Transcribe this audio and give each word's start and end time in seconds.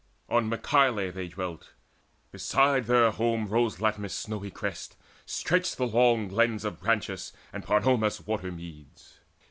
On 0.29 0.49
Mycale 0.49 1.11
they 1.13 1.27
dwelt; 1.27 1.73
beside 2.31 2.85
their 2.85 3.11
home 3.11 3.45
Rose 3.47 3.77
Latmus' 3.79 4.15
snowy 4.15 4.49
crests, 4.49 4.95
stretched 5.27 5.77
the 5.77 5.85
long 5.85 6.27
glens 6.27 6.65
Of 6.65 6.79
Branchus, 6.79 7.31
and 7.53 7.63
Panormus' 7.63 8.25
water 8.25 8.51
meads. 8.51 9.19